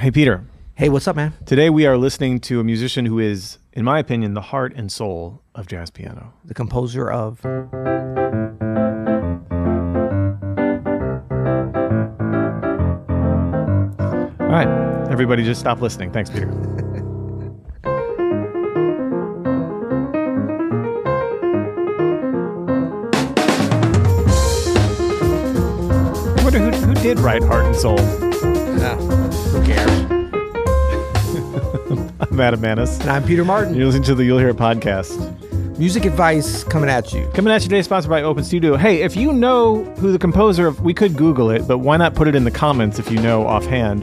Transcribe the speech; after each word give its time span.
Hey, 0.00 0.12
Peter. 0.12 0.44
Hey, 0.76 0.90
what's 0.90 1.08
up, 1.08 1.16
man? 1.16 1.34
Today 1.44 1.70
we 1.70 1.84
are 1.84 1.98
listening 1.98 2.38
to 2.42 2.60
a 2.60 2.64
musician 2.64 3.04
who 3.04 3.18
is, 3.18 3.58
in 3.72 3.84
my 3.84 3.98
opinion, 3.98 4.34
the 4.34 4.40
heart 4.40 4.72
and 4.76 4.92
soul 4.92 5.42
of 5.56 5.66
jazz 5.66 5.90
piano. 5.90 6.32
The 6.44 6.54
composer 6.54 7.10
of. 7.10 7.44
All 7.44 7.50
right, 14.46 14.68
everybody 15.10 15.42
just 15.42 15.58
stop 15.58 15.80
listening. 15.80 16.12
Thanks, 16.12 16.30
Peter. 16.30 16.46
I 26.36 26.44
wonder 26.44 26.60
who, 26.60 26.70
who 26.86 26.94
did 26.94 27.18
write 27.18 27.42
Heart 27.42 27.66
and 27.66 27.74
Soul? 27.74 27.96
Ah, 28.80 29.17
who 29.58 29.66
cares? 29.66 29.90
I'm 32.20 32.40
Adam 32.40 32.60
Maness. 32.60 33.00
And 33.00 33.10
I'm 33.10 33.24
Peter 33.24 33.44
Martin. 33.44 33.74
You're 33.74 33.86
listening 33.86 34.04
to 34.04 34.14
the 34.14 34.24
You'll 34.24 34.38
Hear 34.38 34.54
podcast. 34.54 35.34
Music 35.78 36.04
advice 36.04 36.64
coming 36.64 36.90
at 36.90 37.12
you. 37.12 37.28
Coming 37.34 37.52
at 37.52 37.62
you 37.62 37.68
today, 37.68 37.82
sponsored 37.82 38.10
by 38.10 38.22
Open 38.22 38.44
Studio. 38.44 38.76
Hey, 38.76 39.02
if 39.02 39.16
you 39.16 39.32
know 39.32 39.84
who 39.96 40.12
the 40.12 40.18
composer 40.18 40.66
of, 40.66 40.80
we 40.80 40.92
could 40.94 41.16
Google 41.16 41.50
it, 41.50 41.66
but 41.68 41.78
why 41.78 41.96
not 41.96 42.14
put 42.14 42.28
it 42.28 42.34
in 42.34 42.44
the 42.44 42.50
comments 42.50 42.98
if 42.98 43.10
you 43.10 43.20
know 43.20 43.46
offhand 43.46 44.02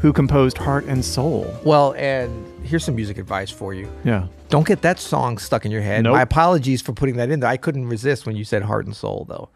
who 0.00 0.12
composed 0.12 0.58
Heart 0.58 0.84
and 0.84 1.04
Soul? 1.04 1.52
Well, 1.64 1.94
and 1.94 2.46
here's 2.64 2.84
some 2.84 2.94
music 2.94 3.18
advice 3.18 3.50
for 3.50 3.74
you. 3.74 3.90
Yeah. 4.04 4.26
Don't 4.48 4.66
get 4.66 4.82
that 4.82 4.98
song 4.98 5.38
stuck 5.38 5.64
in 5.64 5.70
your 5.70 5.82
head. 5.82 6.04
Nope. 6.04 6.14
My 6.14 6.22
apologies 6.22 6.82
for 6.82 6.92
putting 6.92 7.16
that 7.16 7.30
in 7.30 7.40
there. 7.40 7.50
I 7.50 7.56
couldn't 7.56 7.88
resist 7.88 8.26
when 8.26 8.36
you 8.36 8.44
said 8.44 8.62
Heart 8.62 8.86
and 8.86 8.94
Soul, 8.94 9.26
though. 9.28 9.48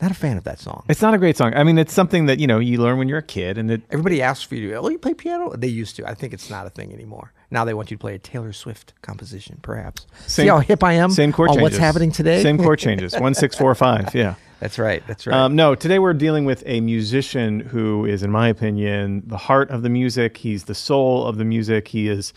Not 0.00 0.10
a 0.10 0.14
fan 0.14 0.38
of 0.38 0.44
that 0.44 0.58
song. 0.58 0.84
It's 0.88 1.02
not 1.02 1.12
a 1.12 1.18
great 1.18 1.36
song. 1.36 1.52
I 1.54 1.62
mean, 1.62 1.76
it's 1.76 1.92
something 1.92 2.26
that, 2.26 2.38
you 2.38 2.46
know, 2.46 2.58
you 2.58 2.78
learn 2.80 2.98
when 2.98 3.08
you're 3.08 3.18
a 3.18 3.22
kid 3.22 3.58
and 3.58 3.70
it, 3.70 3.82
Everybody 3.90 4.22
asks 4.22 4.44
for 4.44 4.54
you 4.54 4.70
to, 4.70 4.76
oh, 4.76 4.88
you 4.88 4.98
play 4.98 5.12
piano? 5.12 5.54
They 5.56 5.68
used 5.68 5.96
to. 5.96 6.08
I 6.08 6.14
think 6.14 6.32
it's 6.32 6.48
not 6.48 6.66
a 6.66 6.70
thing 6.70 6.92
anymore. 6.92 7.32
Now 7.50 7.64
they 7.64 7.74
want 7.74 7.90
you 7.90 7.96
to 7.96 8.00
play 8.00 8.14
a 8.14 8.18
Taylor 8.18 8.52
Swift 8.52 8.94
composition, 9.02 9.58
perhaps. 9.60 10.06
See 10.26 10.46
how 10.46 10.60
hip 10.60 10.82
I 10.82 10.94
am 10.94 11.10
same 11.10 11.32
chord 11.32 11.50
on 11.50 11.56
changes. 11.56 11.72
what's 11.72 11.78
happening 11.78 12.12
today? 12.12 12.42
Same 12.42 12.56
chord 12.58 12.78
changes. 12.86 13.18
One, 13.18 13.34
six, 13.34 13.56
four, 13.56 13.74
five. 13.74 14.14
Yeah. 14.14 14.36
That's 14.60 14.78
right. 14.78 15.02
That's 15.06 15.26
right. 15.26 15.36
Um, 15.36 15.56
no, 15.56 15.74
today 15.74 15.98
we're 15.98 16.12
dealing 16.14 16.44
with 16.44 16.62
a 16.66 16.80
musician 16.80 17.60
who 17.60 18.04
is, 18.04 18.22
in 18.22 18.30
my 18.30 18.48
opinion, 18.48 19.22
the 19.26 19.38
heart 19.38 19.70
of 19.70 19.82
the 19.82 19.88
music. 19.88 20.36
He's 20.36 20.64
the 20.64 20.74
soul 20.74 21.26
of 21.26 21.38
the 21.38 21.44
music. 21.44 21.88
He 21.88 22.08
is 22.08 22.32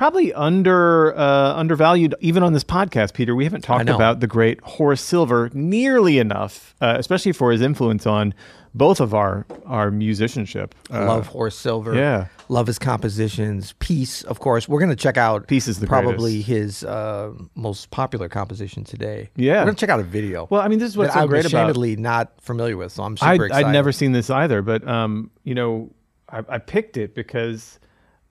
probably 0.00 0.32
under 0.32 1.14
uh, 1.14 1.54
undervalued 1.56 2.14
even 2.20 2.42
on 2.42 2.54
this 2.54 2.64
podcast, 2.64 3.12
Peter. 3.12 3.34
We 3.34 3.44
haven't 3.44 3.60
talked 3.60 3.90
about 3.90 4.20
the 4.20 4.26
great 4.26 4.58
Horace 4.62 5.02
Silver 5.02 5.50
nearly 5.52 6.18
enough, 6.18 6.74
uh, 6.80 6.94
especially 6.98 7.32
for 7.32 7.52
his 7.52 7.60
influence 7.60 8.06
on 8.06 8.32
both 8.72 8.98
of 8.98 9.12
our 9.12 9.44
our 9.66 9.90
musicianship. 9.90 10.74
Uh, 10.90 11.04
Love 11.04 11.26
Horace 11.26 11.58
Silver. 11.58 11.94
yeah. 11.94 12.28
Love 12.48 12.66
his 12.66 12.78
compositions. 12.78 13.74
Peace, 13.78 14.22
of 14.22 14.40
course. 14.40 14.66
We're 14.66 14.78
going 14.78 14.88
to 14.88 14.96
check 14.96 15.18
out 15.18 15.46
Peace 15.48 15.68
is 15.68 15.78
probably 15.80 16.40
his 16.40 16.82
uh, 16.82 17.34
most 17.54 17.90
popular 17.90 18.30
composition 18.30 18.84
today. 18.84 19.28
Yeah. 19.36 19.58
We're 19.58 19.64
going 19.64 19.74
to 19.74 19.80
check 19.80 19.90
out 19.90 20.00
a 20.00 20.04
video. 20.04 20.46
Well, 20.48 20.62
I 20.62 20.68
mean, 20.68 20.78
this 20.78 20.88
is 20.88 20.96
what's 20.96 21.12
so 21.12 21.20
I'm 21.20 21.28
great 21.28 21.44
about 21.44 21.74
ashamedly 21.74 21.98
not 21.98 22.40
familiar 22.40 22.78
with, 22.78 22.90
so 22.92 23.02
I'm 23.02 23.18
super 23.18 23.32
I'd, 23.32 23.40
excited. 23.42 23.66
I'd 23.66 23.72
never 23.72 23.92
seen 23.92 24.12
this 24.12 24.30
either, 24.30 24.62
but 24.62 24.88
um, 24.88 25.30
you 25.44 25.54
know, 25.54 25.90
I, 26.30 26.42
I 26.48 26.58
picked 26.58 26.96
it 26.96 27.14
because 27.14 27.78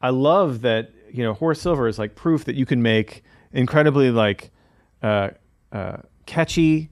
I 0.02 0.09
love 0.09 0.61
that 0.61 0.94
you 1.13 1.23
know 1.23 1.33
Horace 1.33 1.61
Silver 1.61 1.88
is 1.88 1.97
like 1.99 2.15
proof 2.15 2.45
that 2.45 2.55
you 2.55 2.65
can 2.65 2.81
make 2.81 3.23
incredibly 3.53 4.11
like 4.11 4.52
uh, 5.02 5.29
uh, 5.71 5.97
catchy 6.25 6.89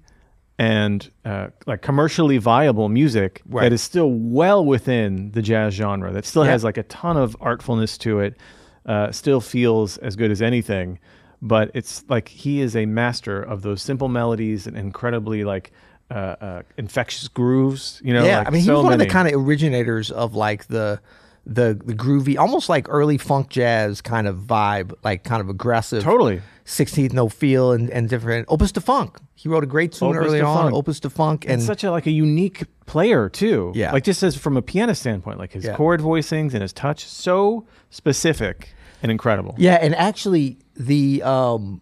and 0.60 1.12
uh, 1.24 1.48
like 1.68 1.82
commercially 1.82 2.38
viable 2.40 2.90
music 2.90 3.42
Right. 3.48 3.64
that 3.64 3.74
is 3.74 3.82
still 3.82 4.10
well 4.12 4.66
within 4.66 5.32
the 5.32 5.42
jazz 5.42 5.74
genre. 5.76 6.12
That 6.12 6.26
still 6.26 6.46
Yeah. 6.46 6.52
has 6.52 6.64
like 6.64 6.78
a 6.78 6.84
ton 6.84 7.16
of 7.18 7.36
artfulness 7.40 7.98
to 8.00 8.20
it. 8.22 8.36
Uh, 8.86 9.12
still 9.12 9.42
feels 9.42 9.98
as 9.98 10.16
good 10.16 10.32
as 10.32 10.42
anything, 10.42 10.98
but 11.42 11.70
it's 11.74 12.06
like 12.08 12.30
he 12.30 12.62
is 12.62 12.74
a 12.76 12.86
master 12.86 13.42
of 13.44 13.62
those 13.62 13.82
simple 13.82 14.08
melodies 14.08 14.66
and 14.66 14.78
incredibly 14.78 15.44
like 15.44 15.72
uh, 16.10 16.14
uh, 16.40 16.62
infectious 16.78 17.28
grooves. 17.28 18.02
You 18.04 18.14
know, 18.14 18.26
yeah, 18.26 18.38
like 18.40 18.48
I 18.48 18.50
mean, 18.52 18.62
he 18.62 18.66
so 18.68 18.76
was 18.76 18.84
one 18.86 18.94
of 18.94 19.00
the 19.00 19.06
kind 19.08 19.28
of 19.28 19.34
originators 19.46 20.10
of 20.10 20.36
like 20.36 20.68
the 20.68 21.02
the 21.50 21.80
the 21.86 21.94
groovy, 21.94 22.38
almost 22.38 22.68
like 22.68 22.88
early 22.90 23.18
funk 23.18 23.50
jazz 23.50 24.02
kind 24.02 24.28
of 24.28 24.36
vibe, 24.40 24.94
like 25.04 25.24
kind 25.24 25.42
of 25.42 25.48
aggressive. 25.50 26.04
Totally. 26.04 26.42
16th 26.66 27.14
no 27.14 27.30
feel 27.30 27.72
and, 27.72 27.90
and 27.92 28.10
different 28.10 28.46
Opus 28.50 28.74
de 28.74 28.82
Funk. 28.82 29.18
He 29.36 29.48
wrote 29.48 29.64
a 29.64 29.68
great 29.68 29.94
tune 29.94 30.10
Opus 30.18 30.28
early 30.28 30.42
on, 30.42 30.64
Funk. 30.64 30.76
Opus 30.76 31.00
de 31.00 31.10
Funk, 31.10 31.46
and 31.46 31.54
and 31.54 31.64
such 31.64 31.86
a 31.86 31.92
like 31.92 32.06
a 32.06 32.12
unique 32.12 32.66
player 32.86 33.30
too. 33.30 33.72
Yeah. 33.74 33.94
like 33.94 34.04
just 34.04 34.22
as 34.24 34.36
from 34.36 34.58
a 34.58 34.62
piano 34.62 34.94
standpoint, 34.94 35.40
like 35.40 35.54
his 35.54 35.64
Yeah. 35.64 35.76
chord 35.78 36.02
voicings 36.02 36.52
and 36.54 36.62
his 36.62 36.74
touch, 36.74 37.06
so 37.06 37.66
specific 37.90 38.74
and 39.02 39.10
incredible. 39.12 39.56
Yeah, 39.58 39.76
and 39.76 39.96
actually 39.96 40.60
the 40.76 41.24
um 41.24 41.80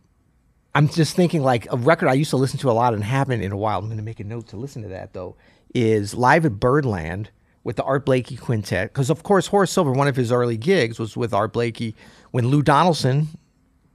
I'm 0.76 0.90
just 0.90 1.16
thinking 1.16 1.42
like 1.42 1.68
a 1.72 1.78
record 1.78 2.08
I 2.10 2.14
used 2.14 2.30
to 2.30 2.38
listen 2.38 2.60
to 2.60 2.70
a 2.70 2.74
lot 2.74 2.94
and 2.94 3.04
haven't 3.04 3.42
in 3.42 3.52
a 3.52 3.58
while. 3.58 3.80
I'm 3.80 3.86
going 3.86 3.98
to 3.98 4.04
make 4.04 4.20
a 4.20 4.26
note 4.26 4.48
to 4.50 4.58
listen 4.58 4.82
to 4.84 4.90
that 4.90 5.14
though. 5.14 5.36
Is 5.74 6.14
live 6.14 6.46
at 6.46 6.60
Birdland 6.60 7.32
with 7.66 7.76
the 7.76 7.84
Art 7.84 8.06
Blakey 8.06 8.38
Quintet 8.38 8.94
because 8.94 9.10
of 9.10 9.24
course 9.24 9.48
Horace 9.48 9.72
Silver 9.72 9.92
one 9.92 10.08
of 10.08 10.16
his 10.16 10.32
early 10.32 10.56
gigs 10.56 10.98
was 11.00 11.18
with 11.18 11.34
Art 11.34 11.52
Blakey 11.52 11.96
when 12.32 12.48
Lou 12.48 12.62
Donaldson, 12.62 13.28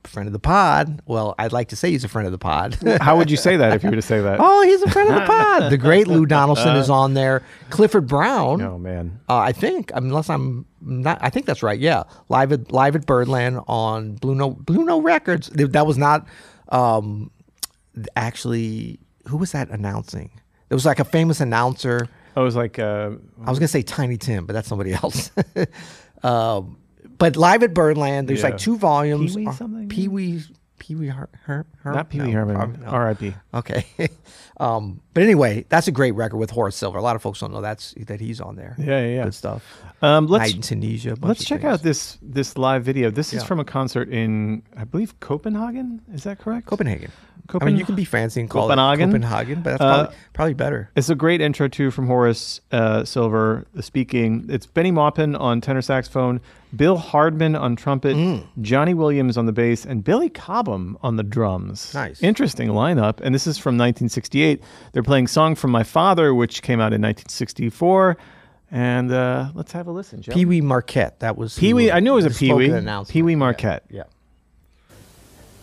friend 0.05 0.27
of 0.27 0.33
the 0.33 0.39
pod. 0.41 1.01
Well, 1.07 1.35
I'd 1.39 1.53
like 1.53 1.69
to 1.69 1.77
say 1.77 1.91
he's 1.91 2.05
a 2.05 2.09
friend 2.09 2.27
of 2.27 2.33
the 2.33 2.39
pod. 2.39 2.77
How 3.01 3.17
would 3.17 3.31
you 3.31 3.37
say 3.37 3.57
that 3.57 3.73
if 3.75 3.83
you 3.85 3.91
were 3.91 3.97
to 3.97 4.03
say 4.03 4.21
that? 4.21 4.39
oh, 4.41 4.63
he's 4.63 4.83
a 4.83 4.91
friend 4.91 5.09
of 5.09 5.15
the 5.15 5.27
pod. 5.27 5.71
The 5.71 5.77
great 5.79 6.07
Lou 6.09 6.27
Donaldson 6.27 6.75
is 6.77 6.91
on 6.91 7.15
there. 7.15 7.43
Clifford 7.71 8.07
Brown. 8.09 8.61
Oh 8.61 8.77
man, 8.79 9.21
Uh, 9.29 9.39
I 9.39 9.53
think, 9.53 9.91
unless 9.95 10.29
I'm 10.29 10.67
not, 10.81 11.19
I 11.21 11.31
think 11.31 11.47
that's 11.47 11.63
right. 11.63 11.79
Yeah, 11.79 12.03
live 12.29 12.51
at 12.53 12.73
live 12.73 12.97
at 12.97 13.07
Birdland 13.07 13.61
on 13.69 14.15
Blue 14.17 14.35
Note 14.35 14.65
Blue 14.67 14.85
Note 14.85 15.01
Records. 15.03 15.49
That 15.55 15.87
was 15.87 15.97
not 15.97 16.27
um, 16.71 17.31
actually 18.17 18.99
who 19.29 19.37
was 19.37 19.53
that 19.53 19.69
announcing? 19.71 20.31
It 20.71 20.75
was 20.75 20.87
like 20.87 20.99
a 20.99 21.05
famous 21.05 21.41
announcer. 21.41 22.09
I 22.37 22.41
was 22.41 22.57
like, 22.57 22.79
uh, 22.79 23.11
I 23.45 23.51
was 23.51 23.59
gonna 23.59 23.69
say 23.69 23.83
Tiny 23.83 24.17
Tim, 24.17 24.47
but 24.47 24.53
that's 24.53 24.69
somebody 24.69 24.93
else. 24.93 25.31
um, 26.23 26.79
but 27.19 27.37
live 27.37 27.63
at 27.63 27.75
Birdland, 27.75 28.29
there's 28.29 28.41
Yeah. 28.41 28.47
like 28.51 28.59
two 28.59 28.77
volumes. 28.77 29.35
Pee-wee 29.35 29.47
Uh, 29.49 29.53
something? 29.53 29.89
Pee-wee, 29.89 30.43
Pee-wee 30.79 31.09
Her, 31.09 31.29
Her, 31.45 31.67
Her- 31.83 31.93
not 31.93 32.09
Pee 32.09 32.21
Wee 32.21 32.29
no, 32.33 32.33
Herman, 32.47 32.81
no. 32.83 32.87
R.I.P. 32.87 33.35
Okay. 33.53 33.85
um, 34.59 35.01
but 35.13 35.23
anyway, 35.23 35.67
that's 35.69 35.89
a 35.89 35.93
great 35.93 36.13
record 36.13 36.39
with 36.39 36.51
Horace 36.51 36.77
Silver. 36.77 36.97
A 36.99 37.03
lot 37.03 37.17
of 37.17 37.23
folks 37.23 37.41
don't 37.41 37.53
know 37.53 37.61
that's 37.61 37.95
that 38.07 38.21
he's 38.21 38.41
on 38.41 38.57
there. 38.57 38.75
Yeah, 38.79 39.01
yeah, 39.01 39.07
yeah. 39.17 39.25
Good 39.25 39.35
stuff. 39.35 39.83
Um, 40.03 40.27
let's 40.29 40.47
Night 40.47 40.55
in 40.57 40.63
Tunisia. 40.63 41.17
let's 41.21 41.45
check 41.45 41.61
things. 41.61 41.75
out 41.75 41.83
this 41.83 42.17
this 42.23 42.57
live 42.57 42.85
video. 42.85 43.11
This 43.11 43.35
is 43.35 43.45
from 43.45 43.61
a 43.61 43.65
concert 43.65 44.09
in, 44.09 44.63
I 44.75 44.85
believe, 44.85 45.19
Copenhagen. 45.21 46.01
Is 46.15 46.25
that 46.25 46.39
correct? 46.39 46.67
Copenhagen. 46.67 47.11
I 47.61 47.65
mean, 47.65 47.77
you 47.77 47.85
can 47.85 47.95
be 47.95 48.05
fancy 48.05 48.41
and 48.41 48.49
call 48.51 48.69
Copenhagen? 48.69 49.11
it 49.11 49.13
Copenhagen, 49.13 49.63
but 49.63 49.71
that's 49.71 49.81
Uh, 49.83 49.95
probably, 50.05 50.17
probably 50.33 50.55
better. 50.55 50.91
It's 50.97 51.09
a 51.11 51.15
great 51.15 51.41
intro 51.41 51.69
too 51.69 51.91
from 51.91 52.07
Horace 52.07 52.61
uh, 52.73 53.05
Silver 53.05 53.67
the 53.75 53.83
speaking. 53.83 54.47
It's 54.49 54.67
Bennie 54.67 54.91
Maupin 54.91 55.35
on 55.37 55.61
tenor 55.61 55.83
saxophone, 55.83 56.41
Bill 56.77 56.97
Hardman 56.99 57.57
on 57.57 57.77
trumpet, 57.77 58.17
Mm. 58.17 58.47
Johnny 58.61 58.95
Williams 58.95 59.37
on 59.37 59.47
the 59.47 59.53
bass, 59.53 59.85
and 59.85 60.05
Billy 60.05 60.29
Cobham 60.29 60.97
on 61.03 61.17
the 61.17 61.23
drums. 61.23 61.93
Nice. 61.95 62.23
interesting 62.23 62.69
lineup. 62.69 63.21
And 63.21 63.35
this 63.35 63.47
is 63.47 63.59
from 63.59 63.75
1968. 63.77 64.63
They're 64.93 65.03
playing 65.03 65.27
"Song 65.29 65.55
from 65.55 65.71
My 65.71 65.83
Father," 65.83 66.35
which 66.35 66.63
came 66.63 66.79
out 66.81 66.93
in 66.93 67.01
1964. 67.03 68.17
And 68.73 69.11
uh, 69.11 69.51
let's 69.55 69.73
have 69.73 69.89
a 69.89 69.91
listen. 69.91 70.23
Pee 70.23 70.45
Wee 70.45 70.61
Marquette. 70.61 71.19
That 71.21 71.37
was 71.37 71.59
Pee 71.59 71.75
Wee. 71.75 71.91
I 71.91 71.99
knew 71.99 72.13
it 72.13 72.23
was 72.23 72.27
a 72.27 72.31
Pee 72.31 72.53
Wee. 72.53 72.69
Pee 73.09 73.23
Wee 73.23 73.35
Marquette. 73.35 73.85
Yeah, 73.91 73.99
Marquette. 73.99 74.13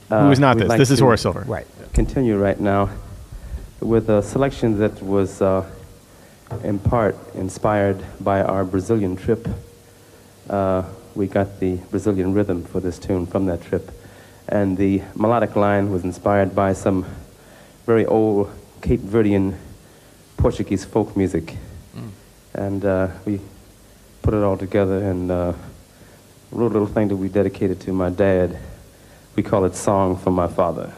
Yeah. 0.10 0.26
Who 0.26 0.32
is 0.32 0.40
not 0.40 0.58
this? 0.58 0.68
like 0.70 0.78
this 0.78 0.92
is 0.92 1.00
Horace 1.00 1.22
Silver. 1.22 1.44
Right. 1.48 1.68
Continue 1.94 2.38
right 2.38 2.60
now 2.60 2.90
with 3.80 4.10
a 4.10 4.22
selection 4.24 4.80
that 4.80 5.02
was 5.02 5.42
uh, 5.42 5.70
in 6.64 6.80
part 6.80 7.16
inspired 7.36 8.04
by 8.20 8.42
our 8.42 8.64
Brazilian 8.64 9.16
trip. 9.16 9.48
Uh, 10.50 10.84
we 11.16 11.28
got 11.28 11.60
the 11.60 11.76
Brazilian 11.92 12.34
rhythm 12.34 12.64
for 12.64 12.80
this 12.80 13.00
tune 13.00 13.26
from 13.26 13.46
that 13.48 13.62
trip. 13.64 13.92
And 14.48 14.78
the 14.78 15.02
melodic 15.16 15.56
line 15.56 15.92
was 15.92 16.04
inspired 16.04 16.56
by 16.56 16.74
some 16.74 17.06
very 17.86 18.06
old 18.06 18.50
Cape 18.82 19.02
Verdean 19.02 19.58
Portuguese 20.38 20.86
folk 20.86 21.18
music. 21.18 21.56
And 22.54 22.86
uh, 22.86 23.10
we 23.26 23.42
put 24.22 24.34
it 24.34 24.44
all 24.44 24.58
together 24.58 25.04
and 25.04 25.30
uh, 25.30 25.54
wrote 26.52 26.72
a 26.72 26.74
little 26.74 26.88
thing 26.88 27.08
that 27.10 27.16
we 27.18 27.30
dedicated 27.30 27.80
to 27.82 27.94
my 27.94 28.10
dad. 28.10 28.58
We 29.38 29.44
call 29.44 29.66
it 29.66 29.76
Song 29.76 30.18
for 30.18 30.32
My 30.32 30.48
Father. 30.48 30.92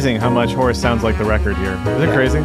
Amazing 0.00 0.18
how 0.18 0.30
much 0.30 0.54
Horace 0.54 0.80
sounds 0.80 1.02
like 1.02 1.18
the 1.18 1.24
record 1.26 1.58
here. 1.58 1.74
Is 1.74 2.02
it 2.02 2.14
crazy? 2.14 2.38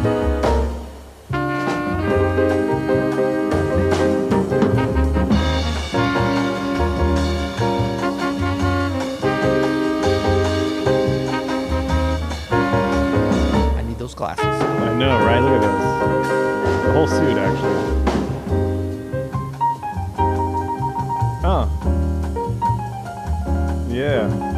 I 13.74 13.82
need 13.86 13.96
those 13.96 14.14
glasses. 14.14 14.44
I 14.44 14.94
know, 14.94 15.16
right? 15.24 15.40
Look 15.40 15.52
at 15.52 15.62
this. 15.62 15.84
The 16.84 16.92
whole 16.92 17.06
suit, 17.06 17.38
actually. 17.38 17.80
Oh. 21.42 21.70
Yeah. 23.88 24.55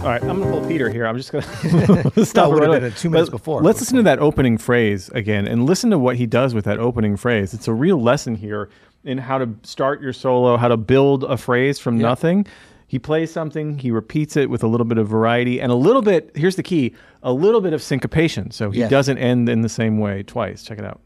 All 0.00 0.06
right, 0.06 0.22
I'm 0.22 0.40
gonna 0.40 0.50
pull 0.50 0.66
Peter 0.66 0.88
here. 0.88 1.06
I'm 1.06 1.18
just 1.18 1.30
gonna 1.30 1.44
stop. 2.24 2.50
No, 2.50 2.58
right 2.58 2.68
away. 2.68 2.86
a 2.86 2.90
two 2.90 3.10
minutes 3.10 3.28
But 3.28 3.36
before. 3.36 3.60
Let's 3.60 3.80
listen 3.80 3.98
to 3.98 4.02
that 4.04 4.18
opening 4.18 4.56
phrase 4.56 5.10
again, 5.10 5.46
and 5.46 5.66
listen 5.66 5.90
to 5.90 5.98
what 5.98 6.16
he 6.16 6.24
does 6.26 6.54
with 6.54 6.64
that 6.64 6.78
opening 6.78 7.18
phrase. 7.18 7.52
It's 7.52 7.68
a 7.68 7.74
real 7.74 8.00
lesson 8.00 8.34
here 8.34 8.70
in 9.04 9.18
how 9.18 9.36
to 9.36 9.50
start 9.62 10.00
your 10.00 10.14
solo, 10.14 10.56
how 10.56 10.68
to 10.68 10.78
build 10.78 11.24
a 11.24 11.36
phrase 11.36 11.78
from 11.78 12.00
Yeah. 12.00 12.08
nothing. 12.08 12.46
He 12.86 12.98
plays 12.98 13.30
something, 13.30 13.78
he 13.78 13.90
repeats 13.90 14.36
it 14.38 14.48
with 14.48 14.62
a 14.62 14.66
little 14.66 14.86
bit 14.86 14.96
of 14.96 15.06
variety 15.06 15.60
and 15.60 15.70
a 15.70 15.74
little 15.74 16.02
bit. 16.02 16.30
Here's 16.34 16.56
the 16.56 16.62
key: 16.62 16.94
a 17.22 17.32
little 17.34 17.60
bit 17.60 17.74
of 17.74 17.82
syncopation, 17.82 18.50
so 18.52 18.70
he 18.70 18.78
Yes. 18.80 18.90
doesn't 18.90 19.18
end 19.18 19.50
in 19.50 19.60
the 19.60 19.68
same 19.68 19.98
way 19.98 20.22
twice. 20.22 20.62
Check 20.62 20.78
it 20.78 20.84
out. 20.86 21.00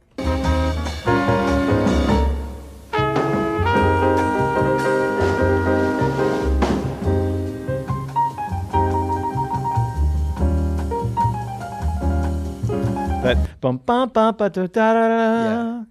Bum 13.65 13.79
bum 13.79 14.11
bum 14.11 14.35
ba 14.37 14.51
da 14.51 14.67
da 14.67 14.93
da 14.93 15.09
da. 15.09 15.85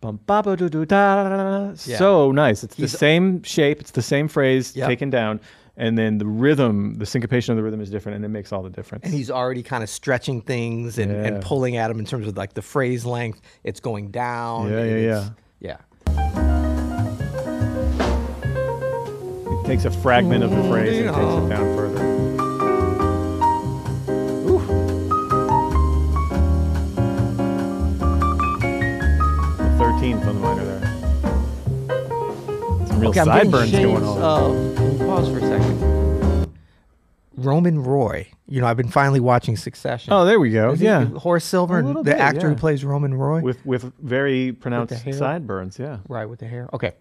Bum 0.00 0.18
ba 0.26 0.42
ba 0.42 0.56
do 0.56 0.68
do 0.68 0.84
da 0.84 1.14
da 1.22 1.28
da 1.28 1.36
da. 1.36 1.74
Yeah. 1.86 1.96
So 1.96 2.32
nice. 2.32 2.64
It's 2.64 2.74
the 2.74 2.88
same 2.88 3.44
shape. 3.44 3.80
It's 3.80 3.92
the 3.92 4.02
same 4.02 4.26
phrase 4.26 4.74
Yep. 4.74 4.88
taken 4.88 5.08
down, 5.10 5.38
and 5.76 5.96
then 5.96 6.18
the 6.18 6.26
rhythm, 6.26 6.94
the 6.94 7.06
syncopation 7.06 7.52
of 7.52 7.56
the 7.58 7.62
rhythm 7.62 7.80
is 7.80 7.90
different, 7.90 8.16
and 8.16 8.24
it 8.24 8.28
makes 8.28 8.52
all 8.52 8.64
the 8.64 8.70
difference. 8.70 9.04
And 9.04 9.14
he's 9.14 9.30
already 9.30 9.62
kind 9.62 9.84
of 9.84 9.88
stretching 9.88 10.40
things 10.42 10.98
and, 10.98 11.12
Yeah. 11.12 11.24
and 11.26 11.42
pulling 11.44 11.76
at 11.76 11.86
them 11.88 12.00
in 12.00 12.06
terms 12.06 12.26
of 12.26 12.36
like 12.36 12.54
the 12.54 12.62
phrase 12.62 13.06
length. 13.06 13.40
It's 13.62 13.78
going 13.78 14.10
down. 14.10 14.68
Yeah, 14.72 14.78
and 14.78 14.90
yeah, 14.90 14.96
it's- 14.96 15.30
yeah. 15.60 15.76
He 19.62 19.68
takes 19.68 19.84
a 19.84 19.92
fragment 19.92 20.42
of 20.42 20.50
the 20.50 20.62
phrase 20.68 21.06
and 21.06 21.14
takes 21.14 21.34
it 21.34 21.48
down 21.48 21.76
further. 21.76 22.11
Real 33.02 33.10
Okay, 33.10 33.20
I'm 33.20 33.26
sideburns 33.26 33.72
going 33.72 34.04
on. 34.04 34.18
of- 34.22 34.98
pause 35.00 35.28
for 35.28 35.38
a 35.38 35.40
second. 35.40 36.48
Roman 37.36 37.82
Roy. 37.82 38.28
You 38.46 38.60
know, 38.60 38.66
I've 38.66 38.76
been 38.76 38.88
finally 38.88 39.18
watching 39.20 39.56
Succession. 39.56 40.12
oh, 40.12 40.24
there 40.24 40.38
we 40.38 40.50
go. 40.50 40.72
Is 40.72 40.80
Yeah, 40.82 41.06
Horace 41.06 41.44
Silver, 41.44 41.78
A 41.78 41.82
the 41.82 42.02
bit, 42.02 42.16
actor 42.18 42.48
who 42.48 42.54
plays 42.54 42.84
Roman 42.84 43.14
Roy. 43.14 43.40
with 43.40 43.64
with 43.66 43.90
very 44.00 44.52
pronounced 44.52 44.94
hair. 45.02 45.12
sideburns. 45.14 45.78
Yeah. 45.78 45.98
right, 46.08 46.26
with 46.28 46.38
the 46.40 46.46
hair. 46.46 46.68
Okay. 46.72 46.92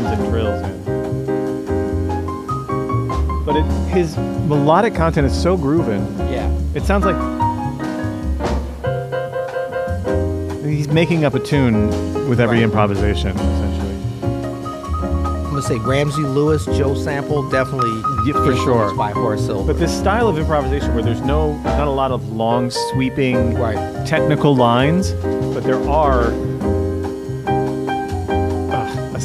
And 0.00 0.28
trills 0.30 0.62
in. 0.62 0.82
But 3.44 3.56
it, 3.56 3.64
his 3.90 4.16
melodic 4.16 4.94
content 4.94 5.26
is 5.26 5.40
so 5.42 5.56
grooving. 5.56 6.06
Yeah. 6.30 6.48
It 6.74 6.84
sounds 6.84 7.04
like 7.04 7.16
he's 10.64 10.88
making 10.88 11.24
up 11.24 11.34
a 11.34 11.40
tune 11.40 11.88
with 12.28 12.40
every 12.40 12.58
Right. 12.58 12.64
improvisation, 12.64 13.30
essentially. 13.36 13.88
I'm 14.22 15.50
gonna 15.50 15.62
say 15.62 15.78
Ramsey 15.78 16.22
Lewis, 16.22 16.64
Joe 16.64 16.94
Sample, 16.94 17.48
definitely 17.50 17.90
Yeah, 18.26 18.32
for 18.44 18.56
sure. 18.56 18.94
by 18.94 19.10
Horace 19.10 19.44
Silver. 19.44 19.72
But 19.72 19.78
this 19.78 19.92
style 19.96 20.28
of 20.28 20.38
improvisation 20.38 20.94
where 20.94 21.02
there's 21.04 21.20
no 21.20 21.52
not 21.64 21.86
a 21.86 21.90
lot 21.90 22.10
of 22.10 22.32
long 22.32 22.70
sweeping 22.70 23.58
Right. 23.60 23.76
technical 24.06 24.56
lines, 24.56 25.12
but 25.52 25.62
there 25.64 25.82
are 25.90 26.32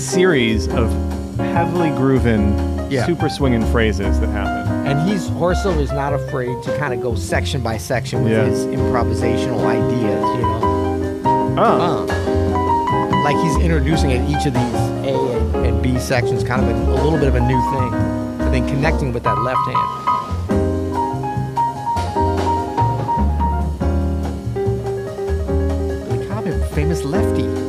series 0.08 0.68
of 0.70 0.90
heavily 1.38 1.90
grooving, 1.92 2.58
Yeah. 2.90 3.06
super 3.06 3.28
swinging 3.30 3.66
phrases 3.72 4.20
that 4.22 4.30
happen. 4.30 4.88
And 4.88 5.08
he's 5.10 5.26
Silver 5.28 5.82
is 5.82 5.92
not 5.92 6.14
afraid 6.14 6.62
to 6.64 6.78
kind 6.78 6.94
of 6.94 7.02
go 7.02 7.16
section 7.16 7.62
by 7.62 7.78
section 7.78 8.24
with 8.24 8.32
Yeah. 8.32 8.46
his 8.46 8.66
improvisational 8.68 9.66
ideas, 9.66 10.24
you 10.36 10.42
know. 10.42 11.56
Ah, 11.58 12.04
Uh, 12.04 13.24
like 13.24 13.36
he's 13.44 13.58
introducing 13.58 14.14
at 14.14 14.22
each 14.30 14.46
of 14.46 14.54
these 14.54 14.76
A 15.12 15.14
and, 15.38 15.66
and 15.68 15.82
B 15.82 16.00
sections 16.00 16.44
kind 16.44 16.62
of 16.64 16.70
a, 16.70 16.74
a 16.94 16.98
little 17.04 17.20
bit 17.20 17.28
of 17.28 17.36
a 17.36 17.42
new 17.42 17.62
thing, 17.74 17.92
but 18.38 18.52
then 18.52 18.66
connecting 18.68 19.12
with 19.12 19.24
that 19.24 19.38
left 19.42 19.60
hand. 19.68 20.04
Famous 26.74 27.04
lefty. 27.04 27.67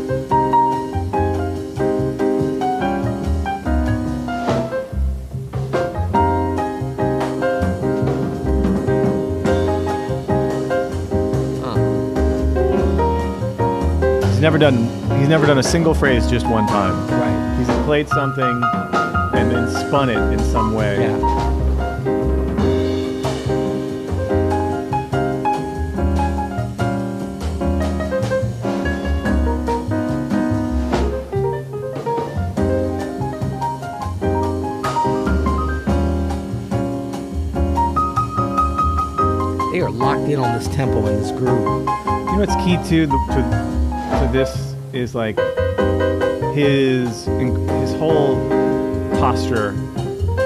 Never 14.49 14.57
done 14.57 15.19
he's 15.19 15.29
never 15.29 15.45
done 15.45 15.59
a 15.59 15.63
single 15.63 15.93
phrase 15.93 16.27
just 16.27 16.47
one 16.47 16.67
time. 16.67 17.07
right. 17.21 17.59
He's 17.59 17.69
played 17.85 18.09
something 18.09 18.63
and 19.35 19.51
then 19.51 19.69
spun 19.69 20.09
it 20.09 20.17
in 20.17 20.39
some 20.39 20.73
way. 20.73 21.03
Yeah. 21.03 21.19
They 39.73 39.81
are 39.83 39.91
locked 39.91 40.31
in 40.31 40.39
on 40.41 40.59
this 40.59 40.69
tempo 40.69 41.05
and 41.05 41.23
this 41.23 41.33
groove. 41.33 41.87
You 41.87 42.33
know 42.33 42.39
what's 42.39 42.57
key 42.65 42.79
to 42.89 43.07
the, 43.07 43.19
to, 43.35 43.79
so 44.19 44.27
this 44.33 44.75
is 44.93 45.15
like 45.15 45.39
his 46.55 47.25
his 47.27 47.95
whole 47.95 48.37
posture 49.21 49.69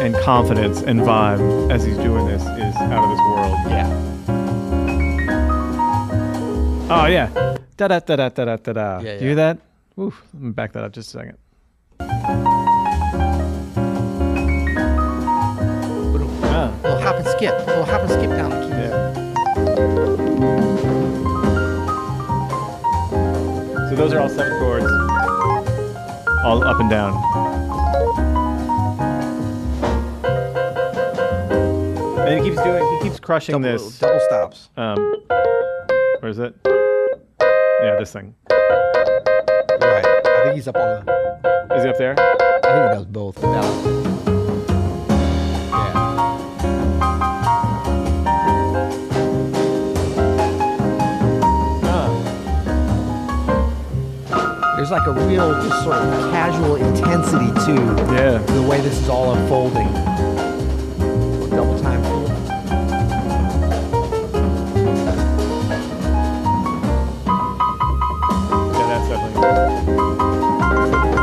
and 0.02 0.14
confidence 0.16 0.82
and 0.82 1.00
vibe 1.00 1.70
as 1.72 1.82
he's 1.82 1.96
doing 1.96 2.26
this 2.26 2.42
is 2.42 2.76
out 2.76 3.04
of 3.04 3.10
this 3.10 3.20
world. 3.20 3.56
Yeah. 3.70 3.88
Oh 6.90 7.06
yeah. 7.06 7.30
Da 7.78 7.88
da 7.88 7.98
da 8.00 8.16
da 8.16 8.28
da 8.28 8.56
da 8.56 8.72
da. 8.72 8.98
Do. 8.98 9.06
You 9.06 9.18
hear 9.18 9.34
that? 9.36 9.58
Oof. 9.98 10.22
Let 10.34 10.42
me 10.42 10.50
back 10.52 10.72
that 10.72 10.84
up 10.84 10.92
just 10.92 11.08
a 11.14 11.18
second. 11.18 11.38
Yeah. 16.42 16.70
Little 16.82 17.00
hop 17.00 17.16
and 17.16 17.26
skip. 17.26 17.66
Little 17.66 17.84
hop 17.84 18.02
and 18.02 18.10
skip 18.10 18.30
down. 18.30 18.61
Those 24.02 24.12
are 24.14 24.18
all 24.20 24.28
seven 24.28 24.58
chords, 24.58 24.84
all 26.44 26.64
up 26.64 26.80
and 26.80 26.90
down. 26.90 27.14
And 32.26 32.36
he 32.44 32.50
keeps 32.50 32.60
doing. 32.64 32.82
He 32.98 33.08
keeps 33.08 33.20
crushing 33.20 33.52
Double, 33.52 33.62
this. 33.62 34.00
double 34.00 34.18
stops. 34.26 34.70
Um, 34.76 34.96
where 36.18 36.30
is 36.30 36.40
it? 36.40 36.52
Yeah, 36.66 37.96
this 37.96 38.12
thing. 38.12 38.34
Right. 38.50 40.04
I 40.04 40.40
think 40.42 40.56
he's 40.56 40.66
up 40.66 40.76
on 40.76 41.04
the. 41.06 41.74
Is 41.76 41.84
he 41.84 41.90
up 41.90 41.98
there? 41.98 42.14
I 42.18 42.62
think 42.62 42.90
he 42.90 42.96
does 42.96 43.04
both. 43.06 43.36
The 43.36 44.31
There's 54.82 54.90
like 54.90 55.06
a 55.06 55.12
real 55.12 55.52
just 55.62 55.84
sort 55.84 55.94
of 55.94 56.32
casual 56.32 56.74
intensity 56.74 57.46
to 57.66 57.72
yeah. 58.12 58.38
the 58.38 58.66
way 58.68 58.80
this 58.80 58.98
is 58.98 59.08
all 59.08 59.32
unfolding. 59.32 59.86
Double 61.50 61.78
time. 61.78 62.02
Yeah, 68.72 68.86
that's 68.88 69.08
definitely. 69.08 69.46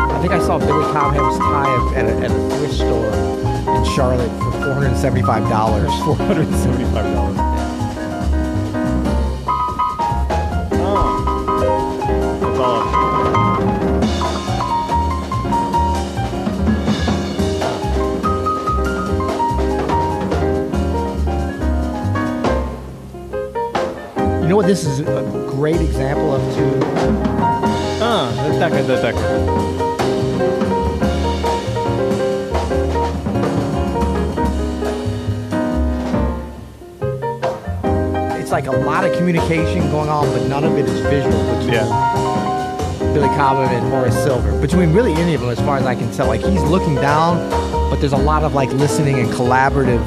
I 0.07 0.19
think 0.21 0.31
I 0.31 0.39
saw 0.39 0.57
Billy 0.57 0.93
Cobham's 0.93 1.37
tie 1.39 1.97
at 1.97 2.05
a, 2.05 2.15
at 2.15 2.31
a 2.31 2.49
thrift 2.55 2.75
store 2.75 3.11
in 3.75 3.83
Charlotte 3.93 4.31
for 4.39 4.51
$475. 4.79 5.89
$475. 6.15 7.48
This 24.69 24.85
is 24.85 24.99
a 24.99 25.47
great 25.49 25.81
example 25.81 26.31
of 26.31 26.55
two. 26.55 26.79
Ah, 28.03 28.31
that's 28.35 28.59
that 28.59 28.71
good. 28.71 28.85
That's 28.85 29.01
that 29.01 29.15
good. 29.15 29.41
It's 38.39 38.51
like 38.51 38.67
a 38.67 38.71
lot 38.71 39.05
of 39.05 39.17
communication 39.17 39.89
going 39.89 40.07
on, 40.07 40.27
but 40.27 40.47
none 40.47 40.63
of 40.63 40.77
it 40.77 40.85
is 40.85 40.99
visual 40.99 41.43
between 41.55 41.73
Yeah. 41.73 42.19
Billy 43.11 43.27
Cobham 43.29 43.69
and 43.69 43.89
Horace 43.91 44.23
Silver. 44.23 44.61
Between 44.61 44.93
really 44.93 45.13
any 45.13 45.33
of 45.33 45.41
them, 45.41 45.49
as 45.49 45.59
far 45.61 45.77
as 45.77 45.87
I 45.87 45.95
can 45.95 46.11
tell. 46.11 46.27
Like 46.27 46.41
he's 46.41 46.61
looking 46.61 46.93
down, 46.93 47.49
but 47.89 47.95
there's 47.99 48.13
a 48.13 48.17
lot 48.17 48.43
of 48.43 48.53
like 48.53 48.69
listening 48.73 49.17
and 49.19 49.29
collaborative 49.29 50.05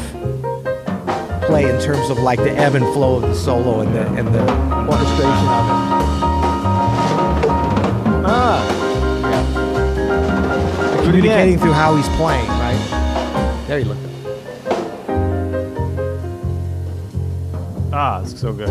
play 1.52 1.68
in 1.68 1.78
terms 1.82 2.08
of 2.08 2.18
like 2.18 2.38
the 2.38 2.50
ebb 2.52 2.74
and 2.76 2.84
flow 2.94 3.16
of 3.16 3.22
the 3.22 3.34
solo 3.34 3.80
and 3.80 3.94
the 3.94 4.06
and 4.18 4.26
the 4.28 4.40
orchestration 4.88 5.48
of 5.58 5.64
Ah. 8.24 8.64
it. 10.96 11.04
Communicating 11.04 11.58
through 11.58 11.72
how 11.74 11.94
he's 11.94 12.08
playing, 12.16 12.48
right? 12.48 13.64
There 13.68 13.78
you 13.80 13.84
look. 13.84 13.98
Ah, 17.92 18.22
it's 18.22 18.40
so 18.40 18.54
good. 18.54 18.70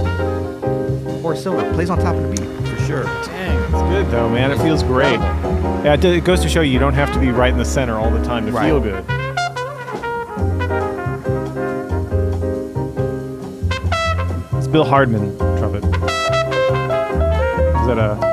Horace 1.22 1.44
Silver 1.44 1.72
plays 1.74 1.92
on 1.92 2.00
top 2.00 2.16
of 2.16 2.24
the 2.24 2.30
beat 2.30 2.68
for 2.68 2.78
sure. 2.86 3.04
Dang, 3.04 3.60
it's 3.62 3.82
good 3.94 4.10
though, 4.10 4.28
man. 4.28 4.50
It 4.50 4.58
feels 4.58 4.82
great. 4.82 5.20
Yeah, 5.20 5.94
it, 5.94 6.04
it 6.04 6.24
goes 6.24 6.40
to 6.42 6.50
show 6.50 6.62
you 6.62 6.72
you 6.74 6.80
don't 6.80 6.96
have 6.96 7.14
to 7.14 7.20
be 7.20 7.30
right 7.30 7.52
in 7.54 7.60
the 7.60 7.66
center 7.66 7.96
all 8.00 8.10
the 8.10 8.24
time 8.24 8.48
to 8.48 8.52
Right. 8.52 8.66
feel 8.66 8.80
good. 8.80 9.06
Bill 14.72 14.86
Hardman 14.86 15.38
trumpet. 15.58 15.84
Is 15.84 15.92
that 17.88 17.98
a? 17.98 18.31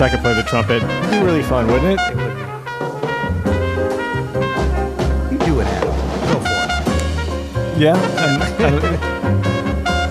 Wish 0.00 0.08
I 0.12 0.14
could 0.14 0.22
play 0.22 0.34
the 0.34 0.42
trumpet. 0.42 0.82
It'd 0.82 1.10
be 1.10 1.18
really 1.24 1.42
fun, 1.42 1.66
wouldn't 1.66 2.00
it? 2.00 2.00
It 2.10 2.16
would 2.16 2.34
be. 2.34 2.40
You 5.34 5.38
do 5.46 5.60
it, 5.60 5.66
Adam. 5.66 5.94
Go 6.26 6.40
for 6.40 6.56
it. 7.74 7.78
Yeah. 7.78 7.96
And, 8.18 8.42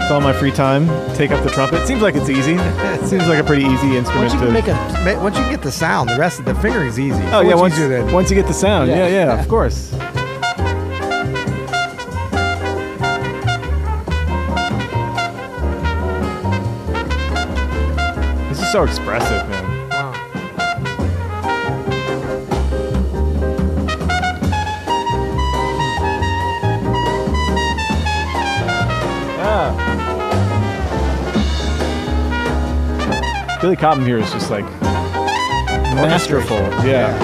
and 0.04 0.12
all 0.12 0.22
my 0.22 0.34
free 0.34 0.52
time, 0.52 0.88
take 1.16 1.32
up 1.32 1.44
the 1.44 1.50
trumpet. 1.50 1.88
Seems 1.88 2.02
like 2.02 2.16
it's 2.16 2.30
easy. 2.30 2.54
It 2.56 3.08
Seems 3.08 3.28
like 3.28 3.40
a 3.40 3.44
pretty 3.44 3.64
easy 3.64 3.98
instrument 3.98 4.32
Once 4.32 4.34
you 4.34 4.48
to. 4.48 4.52
make 4.52 4.68
a, 4.68 5.20
once 5.24 5.38
you 5.38 5.44
get 5.50 5.62
the 5.64 5.72
sound, 5.72 6.10
the 6.10 6.18
rest 6.18 6.40
of 6.40 6.46
the 6.46 6.54
fingering's 6.56 7.00
easy. 7.00 7.22
oh 7.32 7.42
yeah, 7.42 7.56
once, 7.56 7.76
you 7.78 7.84
do 7.88 7.90
that, 7.90 8.14
once 8.14 8.30
you 8.30 8.36
get 8.36 8.48
the 8.48 8.54
sound, 8.54 8.90
yeah, 8.90 9.08
Yeah. 9.08 9.26
yeah, 9.34 9.40
of 9.42 9.48
course. 9.48 9.92
This 18.50 18.60
is 18.62 18.72
so 18.72 18.84
expressive, 18.84 19.49
Billy 33.70 33.78
Cobham 33.78 34.04
here 34.04 34.18
is 34.18 34.32
just 34.32 34.50
like 34.50 34.66
masterful. 35.94 36.58
Yeah. 36.84 37.16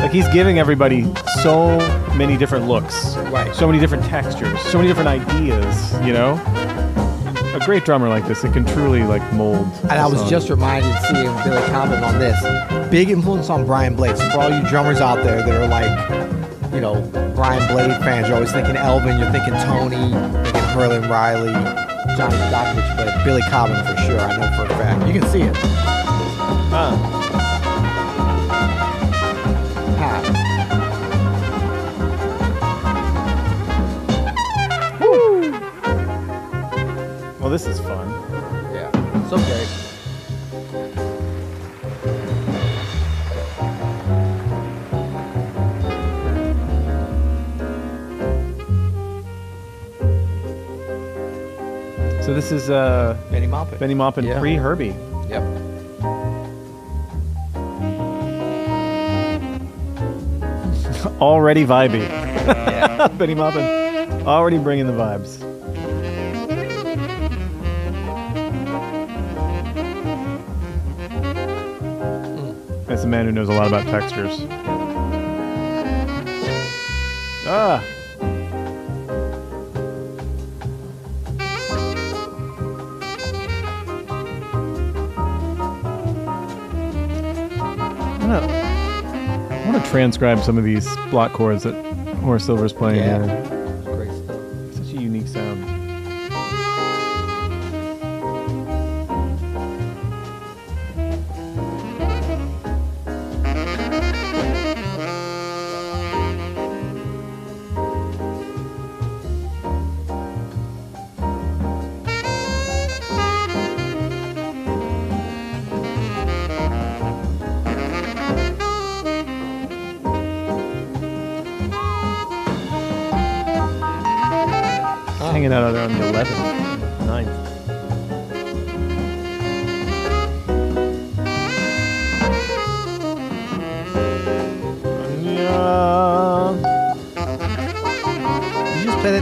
Like 0.00 0.12
he's 0.12 0.26
giving 0.28 0.58
everybody 0.58 1.04
so 1.42 1.76
many 2.16 2.38
different 2.38 2.66
looks, 2.66 3.16
Right. 3.16 3.54
So 3.54 3.66
many 3.66 3.78
different 3.78 4.04
textures, 4.06 4.58
so 4.62 4.78
many 4.78 4.88
different 4.88 5.08
ideas. 5.08 5.92
You 6.06 6.14
know, 6.14 6.65
a 7.56 7.64
great 7.64 7.84
drummer 7.84 8.08
like 8.08 8.26
this, 8.26 8.44
it 8.44 8.52
can 8.52 8.66
truly 8.66 9.02
like 9.02 9.22
mold. 9.32 9.66
And 9.82 9.92
I 9.92 10.06
was 10.06 10.28
just 10.28 10.50
reminded 10.50 10.94
seeing 11.02 11.24
Billy 11.44 11.66
Cobham 11.68 12.04
on 12.04 12.18
this. 12.18 12.38
Big 12.90 13.08
influence 13.08 13.48
on 13.48 13.64
Brian 13.64 13.96
Blade. 13.96 14.16
So 14.18 14.28
for 14.30 14.40
all 14.40 14.50
you 14.50 14.66
drummers 14.68 15.00
out 15.00 15.24
there 15.24 15.42
that 15.42 15.54
are 15.54 15.66
like, 15.66 16.72
you 16.72 16.80
know, 16.80 17.00
Brian 17.34 17.66
Blade 17.72 17.96
fans, 18.02 18.28
you're 18.28 18.36
always 18.36 18.52
thinking 18.52 18.76
Elvin, 18.76 19.18
you're 19.18 19.30
thinking 19.30 19.54
Tony, 19.64 20.12
thinking 20.44 20.62
Herlin 20.74 21.08
Riley, 21.08 21.52
Johnny 22.16 22.36
Stokovich, 22.36 22.96
but 22.96 23.24
Billy 23.24 23.42
Cobham 23.48 23.84
for 23.86 24.02
sure. 24.02 24.20
I 24.20 24.36
know 24.36 24.56
for 24.56 24.72
a 24.72 24.76
fact. 24.76 25.06
You 25.06 25.20
can 25.20 25.28
see 25.30 25.42
it. 25.42 25.56
Ah. 26.78 27.15
Well, 37.46 37.52
this 37.52 37.66
is 37.68 37.78
fun. 37.78 38.08
Yeah. 38.74 38.90
So 39.28 39.36
great. 39.36 39.68
So 52.24 52.34
this 52.34 52.50
is 52.50 52.68
uh, 52.68 53.16
Bennie 53.30 53.46
Maupin. 53.46 53.78
Bennie 53.78 53.94
Maupin 53.94 54.24
Yeah. 54.24 54.40
pre 54.40 54.56
Herbie. 54.56 54.96
Yep. 55.28 55.42
Already 61.20 61.64
vibey. 61.64 62.08
Yeah. 62.08 63.06
Bennie 63.16 63.36
Maupin 63.36 63.86
already 64.26 64.58
bringing 64.58 64.88
the 64.88 64.92
vibes. 64.92 65.55
That's 72.86 73.02
a 73.02 73.08
man 73.08 73.26
who 73.26 73.32
knows 73.32 73.48
a 73.48 73.52
lot 73.52 73.66
about 73.66 73.84
textures. 73.86 74.46
Ah. 77.48 77.84
I 88.18 88.28
don't 89.62 89.72
know. 89.72 89.82
transcribe 89.90 90.38
some 90.40 90.56
of 90.56 90.62
these 90.62 90.88
block 91.10 91.32
chords 91.32 91.64
that 91.64 91.74
Horace 92.18 92.44
Silver's 92.44 92.72
playing. 92.72 93.00
Yeah. 93.00 93.24
here. 93.26 93.82
Great 93.96 94.12
stuff. 94.12 94.40
Such 94.74 94.94
a 94.94 95.02
unique 95.02 95.26
sound. 95.26 95.75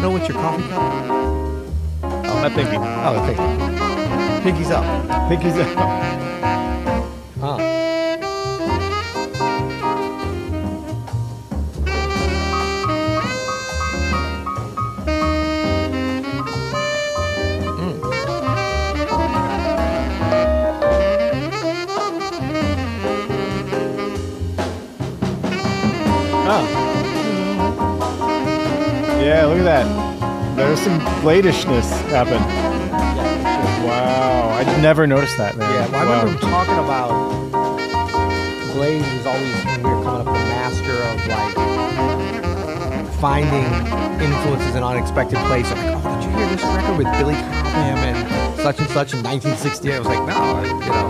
Did 0.04 0.12
you 0.12 0.18
just 0.18 0.28
play 0.28 0.28
that 0.28 0.28
note 0.28 0.28
with 0.28 0.28
your 0.28 0.38
coffee 0.38 0.68
cup? 0.68 2.42
My 2.42 2.50
pinky. 2.50 2.76
Oh, 2.76 3.16
okay. 3.23 4.42
Pinky's 4.42 4.70
up. 4.70 5.28
Pinky's 5.28 5.54
out. 5.54 6.24
Yeah, 29.25 29.47
look 29.47 29.56
at 29.60 29.65
that. 29.65 29.87
There's 30.54 30.78
some 30.80 31.00
bladishness 31.25 31.91
happen. 32.10 32.43
Wow, 33.87 34.50
I 34.50 34.65
just 34.65 34.82
never 34.82 35.06
noticed 35.06 35.39
that, 35.39 35.56
man. 35.56 35.73
Yeah, 35.73 35.89
well, 35.91 36.13
I 36.13 36.21
remember 36.21 36.41
talking 36.43 36.75
about 36.75 37.08
Blade 38.75 39.00
was 39.00 39.25
always 39.25 39.65
when 39.65 39.82
we 39.82 39.89
were 39.89 40.02
coming 40.02 40.21
up 40.21 40.26
the 40.26 40.32
master 40.52 40.93
of 40.93 41.26
like 41.26 41.54
finding 43.15 43.65
influences 44.23 44.75
in 44.75 44.82
unexpected 44.82 45.39
places. 45.47 45.73
I'm 45.73 45.95
Like, 45.95 46.04
oh, 46.04 46.21
did 46.21 46.25
you 46.25 46.30
hear 46.37 46.47
this 46.50 46.63
record 46.63 46.99
with 46.99 47.10
Billy 47.19 47.32
Cobham 47.32 47.99
and 48.04 48.60
such 48.60 48.78
and 48.78 48.89
such 48.91 49.15
in 49.15 49.23
1968? 49.23 49.95
I 49.95 49.99
was 50.00 50.06
like, 50.06 50.26
no, 50.28 50.63
you 50.69 50.91
know. 50.93 51.08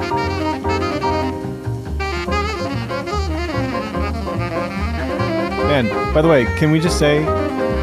Man, 5.67 6.15
by 6.15 6.23
the 6.23 6.29
way, 6.29 6.45
can 6.59 6.71
we 6.71 6.79
just 6.79 6.97
say 7.01 7.25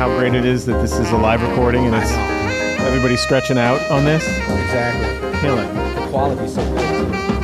how 0.02 0.18
great 0.18 0.34
it 0.34 0.46
is 0.46 0.66
that 0.66 0.82
this 0.82 0.94
is 0.94 1.12
a 1.12 1.16
live 1.16 1.44
recording 1.48 1.86
and 1.86 1.94
it's 1.94 2.12
everybody 2.82 3.16
stretching 3.16 3.60
out 3.60 3.80
on 3.92 4.04
this? 4.04 4.28
Exactly. 4.28 5.40
Kill 5.42 5.60
it. 5.60 5.72
The 5.94 6.08
quality's 6.10 6.56
so 6.56 6.66
good. 6.74 7.41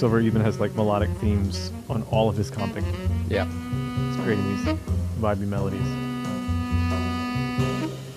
Horace 0.00 0.12
Silver 0.12 0.20
even 0.26 0.40
has 0.40 0.58
like 0.58 0.74
melodic 0.76 1.10
themes 1.20 1.70
on 1.90 2.02
all 2.10 2.30
of 2.30 2.36
his 2.36 2.50
comping. 2.50 2.84
Yeah. 3.28 3.44
He's 3.44 4.16
creating 4.24 4.48
these 4.56 4.64
vibey 5.20 5.46
melodies. 5.46 5.82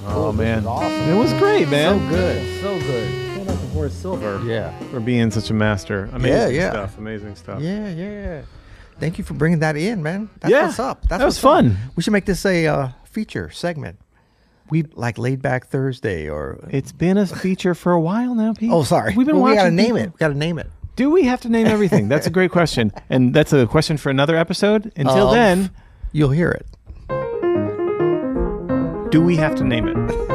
Cool, 0.06 0.14
Oh 0.16 0.32
this 0.32 0.40
man, 0.40 0.66
awesome. 0.66 0.92
it 1.10 1.16
was 1.18 1.34
great, 1.34 1.68
man. 1.68 2.00
So 2.00 2.10
good. 2.16 2.62
So 2.62 2.80
good. 2.80 3.36
Shout 3.36 3.48
out 3.50 3.60
to 3.60 3.68
Horace 3.74 3.94
Silver 3.94 4.42
Yeah. 4.46 4.78
for 4.92 5.02
being 5.02 5.30
such 5.30 5.50
a 5.50 5.54
master. 5.54 6.10
Amazing 6.14 6.56
yeah. 6.56 6.70
stuff. 6.72 6.98
Amazing 6.98 7.36
stuff. 7.36 7.62
Yeah, 7.62 7.90
yeah. 7.90 8.42
Thank 9.02 9.18
you 9.18 9.26
for 9.26 9.34
bringing 9.34 9.60
that 9.60 9.76
in, 9.76 10.02
man. 10.02 10.30
That's 10.40 10.52
Yeah, 10.54 10.66
what's 10.68 10.80
up. 10.80 11.02
That's 11.10 11.20
that 11.20 11.26
was 11.26 11.36
what's 11.44 11.46
up. 11.46 11.64
fun. 11.66 11.78
We 11.98 12.04
should 12.04 12.14
make 12.14 12.26
this 12.26 12.46
a 12.46 12.66
uh, 12.68 12.90
feature 13.04 13.50
segment. 13.52 14.00
We 14.70 14.84
like 14.94 15.18
laid 15.18 15.42
back 15.42 15.68
Thursday 15.68 16.30
or 16.30 16.66
It's 16.70 16.94
been 16.94 17.18
a 17.18 17.26
feature 17.28 17.76
for 17.76 17.92
a 17.92 18.00
while 18.00 18.36
now, 18.36 18.54
Pete. 18.54 18.72
oh, 18.72 18.84
sorry. 18.84 19.16
We've 19.18 19.28
been 19.28 19.36
Well, 19.36 19.46
we 19.46 19.52
watching. 19.58 19.58
gotta 19.58 19.72
name 19.76 19.86
people- 19.88 19.98
it. 19.98 20.14
We 20.14 20.18
gotta 20.18 20.34
name 20.38 20.58
it. 20.60 20.68
Do 20.96 21.10
we 21.10 21.24
have 21.24 21.42
to 21.42 21.50
name 21.50 21.66
everything? 21.68 22.08
That's 22.08 22.28
a 22.28 22.30
great 22.30 22.52
question, 22.52 22.92
and 23.10 23.34
that's 23.34 23.52
a 23.52 23.66
question 23.66 23.98
for 23.98 24.10
another 24.10 24.36
episode. 24.38 24.92
Until 24.96 25.30
Of- 25.30 25.34
then, 25.34 25.72
You'll 26.12 26.30
hear 26.30 26.52
it. 26.52 26.68
do 29.12 29.22
we 29.22 29.36
have 29.38 29.56
to 29.56 29.64
name 29.64 29.88
it? 29.88 30.33